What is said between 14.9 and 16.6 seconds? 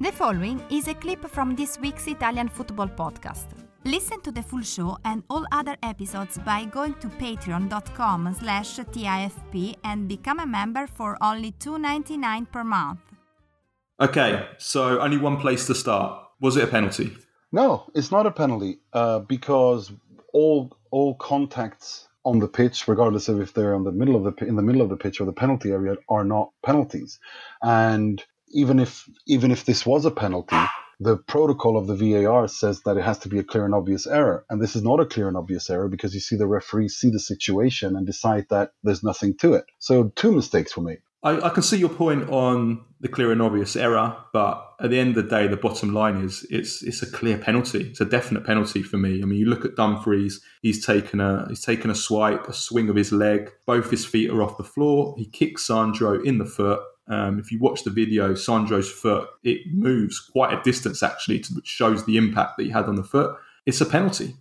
only one place to start. Was